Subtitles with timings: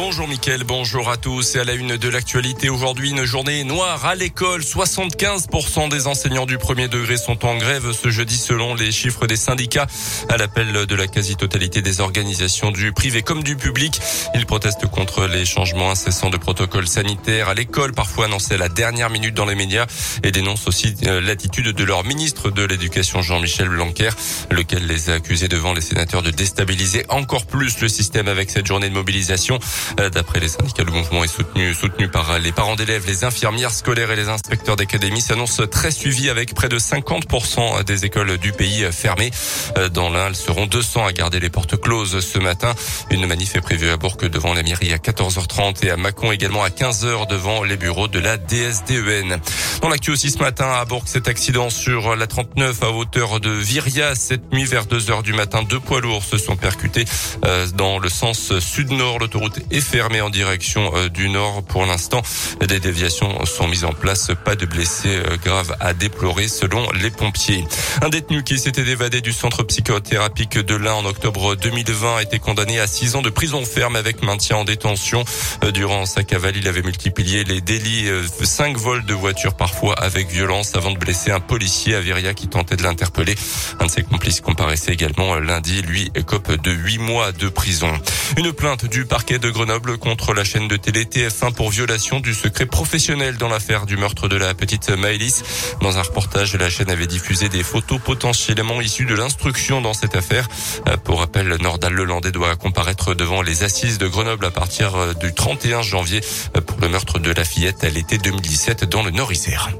[0.00, 1.56] Bonjour Mickaël, bonjour à tous.
[1.56, 4.60] Et à la une de l'actualité, aujourd'hui une journée noire à l'école.
[4.60, 9.34] 75% des enseignants du premier degré sont en grève ce jeudi selon les chiffres des
[9.34, 9.88] syndicats.
[10.28, 14.00] À l'appel de la quasi-totalité des organisations du privé comme du public,
[14.36, 18.68] ils protestent contre les changements incessants de protocoles sanitaires à l'école, parfois annoncés à la
[18.68, 19.86] dernière minute dans les médias,
[20.22, 24.10] et dénoncent aussi euh, l'attitude de leur ministre de l'Éducation Jean-Michel Blanquer,
[24.52, 28.66] lequel les a accusés devant les sénateurs de déstabiliser encore plus le système avec cette
[28.66, 29.58] journée de mobilisation.
[30.00, 33.72] Euh, d'après les syndicats, le mouvement est soutenu, soutenu par les parents d'élèves, les infirmières
[33.72, 35.20] scolaires et les inspecteurs d'académie.
[35.20, 39.30] S'annonce très suivi avec près de 50% des écoles du pays fermées.
[39.76, 42.74] Euh, dans l'un, elles seront 200 à garder les portes closes ce matin.
[43.10, 46.62] Une manif est prévue à Bourg devant la mairie à 14h30 et à Mâcon également
[46.62, 49.38] à 15h devant les bureaux de la DSDEN.
[49.82, 53.50] Dans l'actu aussi ce matin à Bourg, cet accident sur la 39 à hauteur de
[53.50, 54.14] Viria.
[54.14, 57.04] Cette nuit vers 2h du matin, deux poids lourds se sont percutés
[57.44, 59.18] euh, dans le sens sud-nord.
[59.18, 61.62] L'autoroute est fermée en direction euh, du nord.
[61.62, 62.20] Pour l'instant,
[62.66, 64.30] des déviations sont mises en place.
[64.44, 67.64] Pas de blessés euh, graves à déplorer selon les pompiers.
[68.02, 72.40] Un détenu qui s'était évadé du centre psychothérapique de l'Ain en octobre 2020 a été
[72.40, 75.24] condamné à six ans de prison ferme avec maintien en détention.
[75.72, 78.08] Durant sa cavale, il avait multiplié les délits,
[78.42, 82.48] cinq vols de voitures parfois avec violence avant de blesser un policier à Viria qui
[82.48, 83.36] tentait de l'interpeller.
[83.80, 85.82] Un de ses complices comparaissait également lundi.
[85.82, 87.92] Lui écope de huit mois de prison.
[88.36, 92.32] Une plainte du parquet de Grenoble contre la chaîne de télé TF1 pour violation du
[92.32, 95.42] secret professionnel dans l'affaire du meurtre de la petite Maëlys.
[95.80, 100.14] Dans un reportage, la chaîne avait diffusé des photos potentiellement issues de l'instruction dans cette
[100.14, 100.48] affaire.
[100.86, 105.12] Euh, pour rappel, Nordal Lelandais doit comparaître devant les assises de Grenoble à partir euh,
[105.14, 106.20] du 31 janvier
[106.56, 109.70] euh, pour le meurtre de la fillette à l'été 2017 dans le Nord-Isère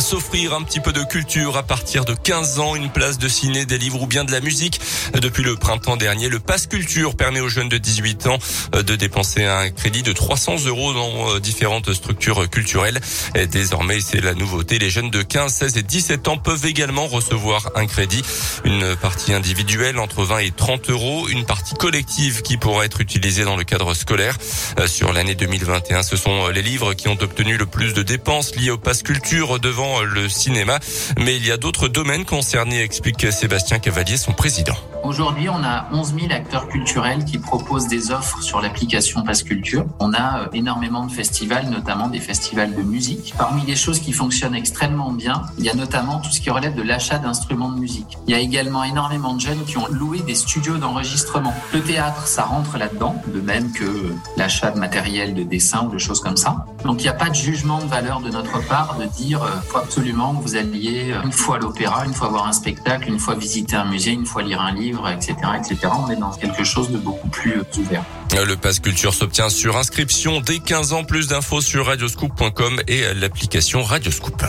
[0.00, 3.64] s'offrir un petit peu de culture à partir de 15 ans, une place de ciné,
[3.64, 4.80] des livres ou bien de la musique.
[5.14, 8.38] Depuis le printemps dernier, le Pass Culture permet aux jeunes de 18 ans
[8.74, 13.00] euh, de dépenser un crédit de 300 euros dans euh, différentes structures culturelles.
[13.34, 14.78] Et désormais, c'est la nouveauté.
[14.78, 18.22] Les jeunes de 15, 16 et 17 ans peuvent également recevoir un crédit.
[18.64, 23.44] Une partie individuelle entre 20 et 30 euros, une partie collective qui pourra être utilisée
[23.44, 24.36] dans le cadre scolaire.
[24.78, 28.54] Euh, sur l'année 2021, ce sont les livres qui ont obtenu le plus de dépenses
[28.54, 30.78] liées au Pass Culture devant le cinéma.
[31.18, 34.76] Mais il y a d'autres domaines concernés, explique Sébastien Cavalier, son président.
[35.04, 39.86] Aujourd'hui, on a 11 000 acteurs culturels qui proposent des offres sur l'application Passe Culture.
[40.00, 43.32] On a euh, énormément de festivals, notamment des festivals de musique.
[43.38, 46.74] Parmi les choses qui fonctionnent extrêmement bien, il y a notamment tout ce qui relève
[46.74, 48.18] de l'achat d'instruments de musique.
[48.26, 51.54] Il y a également énormément de jeunes qui ont loué des studios d'enregistrement.
[51.72, 55.98] Le théâtre, ça rentre là-dedans, de même que l'achat de matériel de dessin ou de
[55.98, 56.66] choses comme ça.
[56.84, 59.50] Donc il n'y a pas de jugement de valeur de notre part de dire euh,
[59.68, 63.08] faut absolument que vous alliez euh, une fois à l'opéra, une fois voir un spectacle,
[63.08, 65.92] une fois visiter un musée, une fois lire un livre etc., etc.
[66.06, 68.04] On est dans quelque chose de beaucoup plus ouvert.
[68.46, 71.04] Le pass culture s'obtient sur inscription dès 15 ans.
[71.04, 74.42] Plus d'infos sur radioscoop.com et l'application Radioscoop.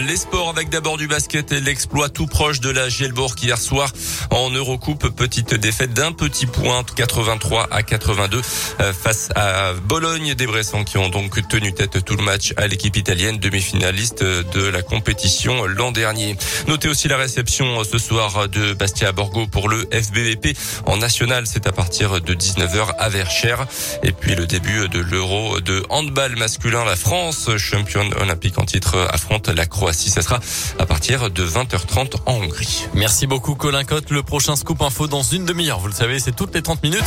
[0.00, 3.92] Les sports avec d'abord du basket et l'exploit tout proche de la Gielbourg hier soir
[4.30, 5.14] en Eurocoupe.
[5.14, 8.42] Petite défaite d'un petit point, 83 à 82
[8.80, 12.66] euh, face à Bologne des Bressans qui ont donc tenu tête tout le match à
[12.66, 16.36] l'équipe italienne demi-finaliste de la compétition l'an dernier.
[16.66, 20.56] Notez aussi la réception ce soir de Bastia Borgo pour le FBVP
[20.86, 21.46] en national.
[21.46, 23.66] C'est à partir de 19h à Verchères.
[24.02, 26.84] Et puis le début de l'Euro de handball masculin.
[26.84, 30.08] La France, championne olympique en titre, affronte la Croatie Croatie.
[30.08, 30.40] Ça sera
[30.78, 32.86] à partir de 20h30 en Hongrie.
[32.94, 34.08] Merci beaucoup Colin Cotte.
[34.08, 35.78] Le prochain scoop info dans une demi-heure.
[35.78, 37.04] Vous le savez, c'est toutes les 30 minutes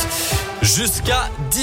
[0.62, 1.56] jusqu'à 10